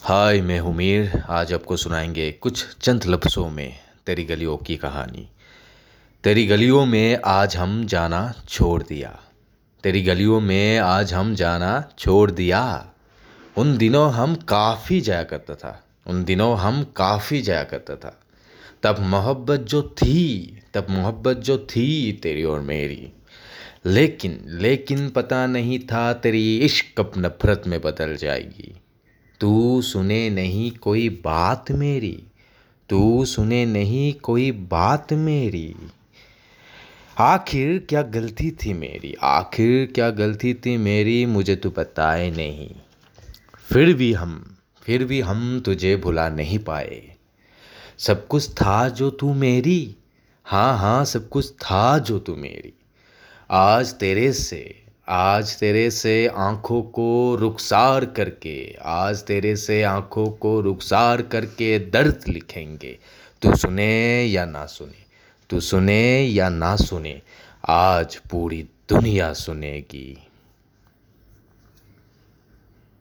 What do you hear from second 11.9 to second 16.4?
छोड़ दिया। उन दिनों हम काफ़ी जाया करता था। उन